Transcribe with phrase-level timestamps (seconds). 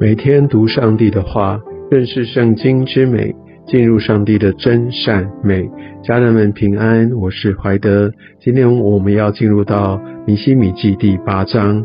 [0.00, 1.60] 每天读上帝的话，
[1.90, 3.36] 认识圣经之美，
[3.66, 5.68] 进入上帝的真善美。
[6.02, 8.10] 家人们平安，我是怀德。
[8.40, 11.84] 今天我们要进入到尼西米记第八章。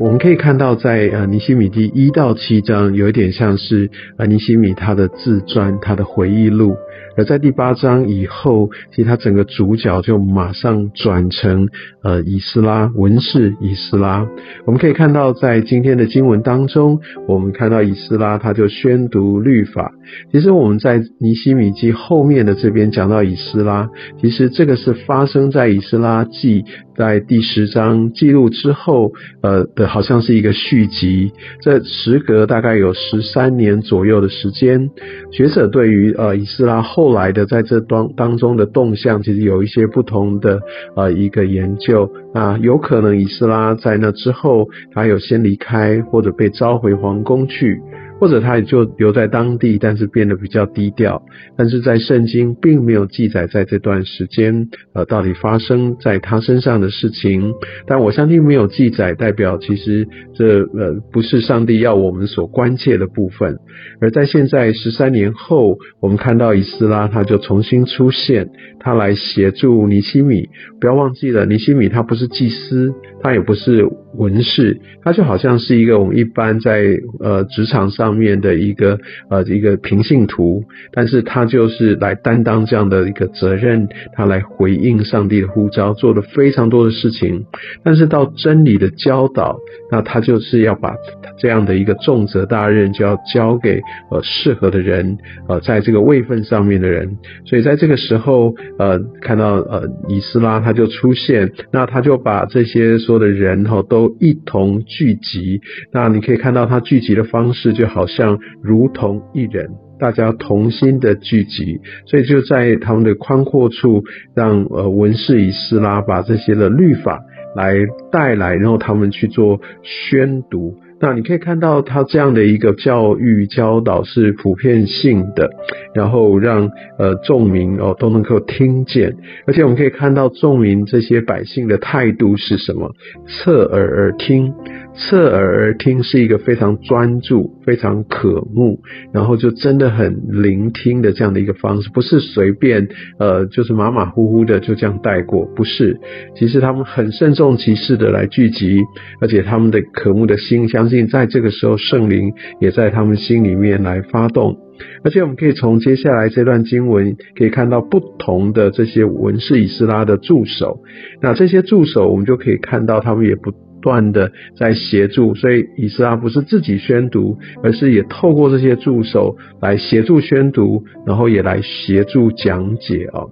[0.00, 6.76] 我们可以看到，在呃尼西米第一到七章，有一点像是呃尼西米他的自传，他的回忆录。
[7.16, 11.68] 而在第八章以后，其实他整个主角就马上转成
[12.04, 14.24] 呃以斯拉文士以斯拉。
[14.66, 19.90] 我们可以看到，在今天的经文当中，我们看到以斯拉他就宣读律法。
[20.30, 23.88] 其实我们在尼西米记后面的这边讲到以斯拉，
[24.20, 26.64] 其实这个是发生在以斯拉记
[26.96, 29.12] 在第十章记录之后，
[29.42, 31.32] 呃的好像是一个续集。
[31.60, 34.88] 这时隔大概有十三年左右的时间，
[35.32, 37.08] 学者对于呃以斯拉后。
[37.08, 40.60] 来的在这当当中的动向，其实有一些不同的
[40.94, 47.80] 呃一个研究那，有可能以斯拉在那之后，他有先离开或者被召回皇宫去。
[48.18, 51.22] 或者他也就留在当地，但是变得比较低调。
[51.56, 57.54] 但是在圣经并没有记载在这段时间，呃，到底发生在他身上的事情。
[57.86, 63.58] 但我相信没有记载，代表其实这呃不是上帝要我们所关切的部分。
[64.00, 68.48] 而在现在十三年后，我们看到以斯拉他就重新出现，
[68.80, 70.48] 他来协助尼西米。
[70.80, 73.84] 不要忘记了，尼西米他不是祭司，他也不是
[74.16, 78.07] 文士，他就好像是一个我们一般在呃职场上。
[78.08, 87.44] 方面的一个呃一个平信徒，但是他就是来担当这样的一个责任，他来回应上帝的呼召，做了非常多的事情。
[87.84, 89.58] 但是到真理的教导，
[89.90, 90.94] 那他就是要把
[91.38, 97.18] 这样的一个重责大任，就要交给呃适合的人，呃在这个位分上面的人。
[97.44, 105.60] 所以在这个时候，呃看到呃以斯拉他就出现，那他就把这些所有的人哈都一同聚集。
[105.92, 107.97] 那你可以看到他聚集的方式就好。
[107.98, 114.04] 好像如同一人，大家同心的聚集，所以就在他们的宽阔处，
[114.36, 117.18] 让呃文士以斯拉把这些的律法
[117.56, 117.74] 来
[118.12, 120.76] 带来，然后他们去做宣读。
[121.00, 125.48] 那你可以看到，他这样的一个教育教导是普遍性的，
[125.94, 129.14] 然后让呃众民哦都能够听见，
[129.46, 132.90] 而且我们可以看到众民这些百姓的态度是什么？
[133.28, 134.52] 侧耳而听，
[134.96, 138.80] 侧耳而听是一个非常专注、非常渴慕，
[139.12, 142.88] 然后就真的很聆听的这样的一个方式，不是随便
[143.20, 146.00] 呃就是马马虎虎的就这样带过，不是，
[146.34, 148.82] 其实他们很慎重其事的来聚集，
[149.20, 150.87] 而且他们的渴慕的心相。
[151.08, 154.56] 在这个时候，圣灵也在他们心里面来发动，
[155.04, 160.80] 而且我们可以从接下来这段经文可以看到不同的这些文士以斯拉的助手，
[161.22, 173.30] 那这些助手我们就可以看到他们也不断的在协助，所以以斯拉不是自己宣读，而是也透过这些助手来协助宣读，然后也来协助讲解哦。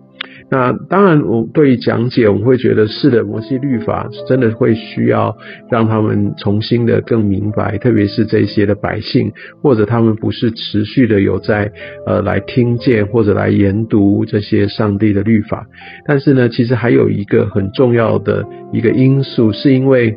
[0.48, 5.36] 那当然，我对于讲解，我们会觉得是的，摩西律法真的会需要
[5.70, 11.72] 让他们重新的更明白，特别是这些的百姓，或者他们不是持续的有在
[12.06, 15.66] 呃来听见或者来研读这些上帝的律法。
[16.06, 20.16] 但是呢，其实还有一个很重要的一个因素，是因为。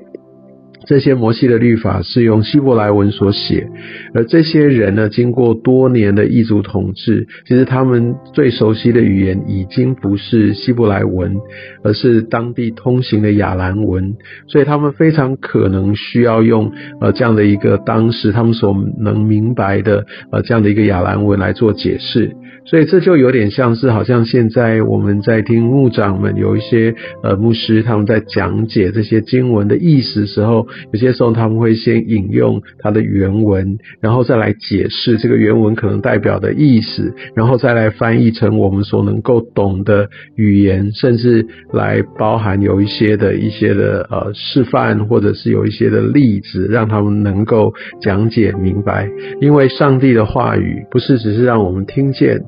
[0.86, 3.68] 这些摩西的律法是用希伯来文所写，
[4.14, 11.36] 而这些人呢，经过多年的异族统治，其实他们最熟悉的语言已经不是希伯来文，
[11.84, 14.16] 而是当地通行的亚兰文，
[14.48, 22.32] 所以他们非常可能需要用呃这样的一个当时他们所能明白的呃这样的一个亚兰文来做解释。
[22.66, 49.10] 所以这就有点像是，好像现在我们在听牧长们有一些呃牧师他们在讲解这些经文的意思时候，有些时候他们会先引用它的原文，然后再来解释这个原文可能代表的意思，然后再来翻译成我们所能够懂的语言，甚至来包含有一些的一些的呃示范，或者是有一些的例子，让他们能够讲解明白。
[49.42, 52.42] 因为上帝的话语不是只是让我们听见。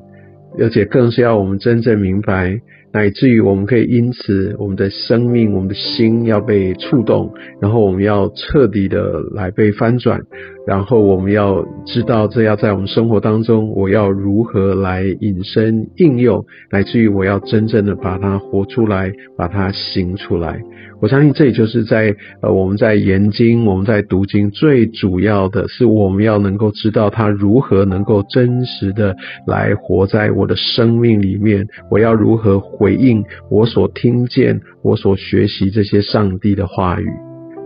[0.60, 2.60] 而且更是要我们真正明白，
[2.92, 10.20] 乃至于我们可以因此，我们的生命、我们的心要被触动，然后我们要彻底的来被翻转。
[10.64, 20.60] 然后我们要知道，这要在我们生活当中，我要如何来引申应用，乃至于我要真正的把它活出来，把它行出来。
[21.00, 29.16] 我相信这也就是在呃我们在研经、我们在读经，最主要的是我们要能够知道它如何能够真实的
[29.48, 31.66] 来活在我的生命里面。
[31.90, 37.06] 我要如何回应我所听见、我所学习这些上帝的话语。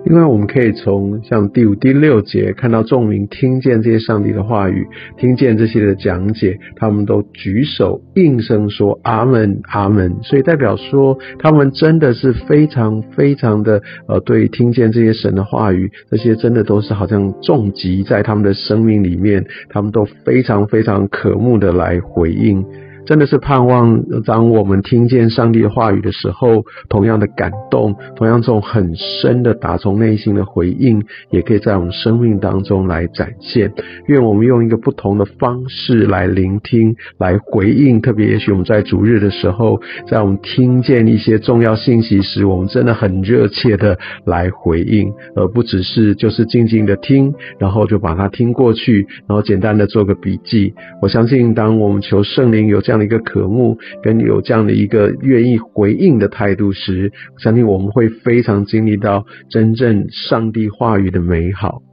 [0.05, 4.87] 另外，我们可以从像第五、第六节看到众民听见这些上帝的话语，
[5.17, 10.19] 听见这些的讲解，他们都举手应声说阿门，阿门。
[10.23, 22.63] 所以代表说，他们真的是非常非常的呃，对听见这些神的话语，这些真的都是好像重疾在他们的生命里面，他们都非常非常渴慕的来回应。
[23.07, 31.01] 真的是盼望，当我们听见上帝的话语的时候，同样的感动，同样这种很深的打从内心的回应，
[31.31, 33.73] 也可以在我们生命当中来展现。
[34.09, 38.01] 愿我们用一个不同的方式来聆听、来回应。
[38.01, 50.75] 特别，也许我们在主日的时候，在我们听见一些重要信息时，我们真的很热切的来回应，而不只是就是静静的听，然后就把它听过去，然后简单的做个笔记。
[51.01, 52.96] 我相信，当我们求圣灵有这样。
[52.99, 61.86] 的一个渴慕，跟有这样的一个愿意回应的态度时，相信我们会非常经历到真正上帝话语的美好。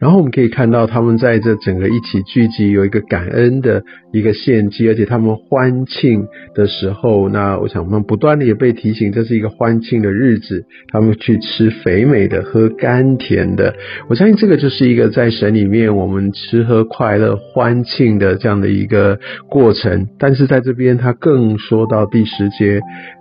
[0.00, 13.74] 然后我们可以看到，他们在这整个一起聚集，有一个感恩的一个献祭，而且他们欢庆的时候，那我想我们不断的也被提醒，这是一个欢庆的日子，他们去吃肥美的，喝甘甜的。
[14.08, 19.20] 我相信这个就是一个在神里面我们吃喝快乐欢庆的这样的一个
[19.50, 20.08] 过程。
[20.18, 22.80] 但是在这边，他更说到第十节，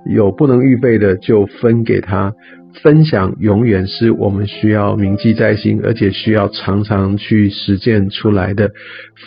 [0.09, 2.33] 有不能预备的就分给他。
[2.81, 8.71] 分享永远是我们需要铭记在心，而且需要常常去实践出来的。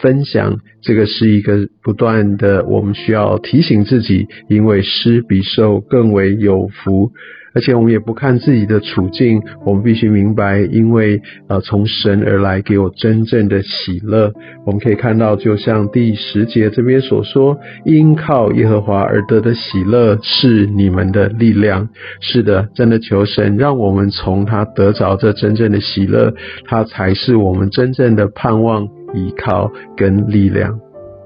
[0.00, 7.12] 分享这个是一个不断的，我们需要提醒自己，因为施比受更为有福。
[7.54, 14.32] 而且我们也不看自己的处境，我们必须明白，因为呃从神而来给我真正的喜乐。
[14.64, 21.88] 我们可以看到，就像第十节这边所说，因靠耶和华而得的喜乐是你们的力量。
[22.20, 26.32] 是的，真的求神让我们从他得着这真正的喜乐，
[26.66, 28.84] 他才是我们真正的盼望、
[29.14, 30.78] 依靠跟力量。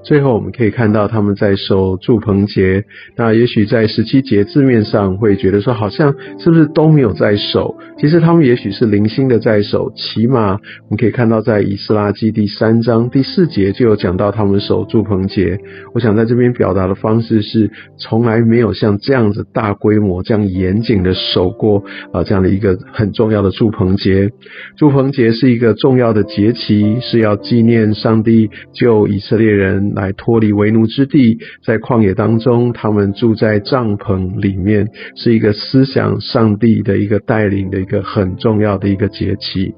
[0.07, 2.85] 最后我们可以看到他们在守祝棚节，
[3.17, 7.77] 那也许在十七节字面上会觉得说，好像是不是都没有在守？
[7.99, 9.91] 其实他们也许是零星的在守。
[9.97, 15.59] 起码我们可以看到，在以斯拉记第三章第四节就有讲到他们守祝棚节。
[15.93, 17.69] 我想在这边表达的方式是，
[17.99, 21.83] 从来没有像这样子大规模、这样严谨的守过
[22.13, 24.31] 啊这样的一个很重要的祝棚节。
[24.77, 29.96] 祝棚节是一个重要的节期，是要纪念上帝救以色列人。
[29.97, 39.75] 来脱离为奴之地，在旷野当中，他们住在帐篷里面，是一个思想上帝的一个带领的一个很重要的一个节期。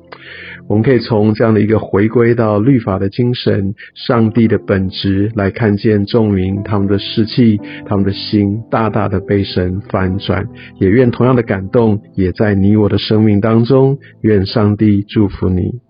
[0.68, 10.44] 我们可以从这样的一个回归到律法的精神、上帝的本质来看见众民他们的士气、他们的心大大的被神翻转。
[10.78, 13.96] 也愿同样的感动也在你我的生命当中。
[14.20, 15.87] 愿上帝祝福你。